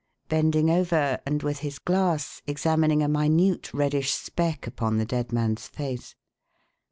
bending 0.29 0.67
over 0.71 1.19
and, 1.27 1.43
with 1.43 1.59
his 1.59 1.77
glass, 1.77 2.41
examining 2.47 3.03
a 3.03 3.07
minute 3.07 3.71
reddish 3.71 4.09
speck 4.11 4.65
upon 4.65 4.97
the 4.97 5.05
dead 5.05 5.31
man's 5.31 5.67
face. 5.67 6.15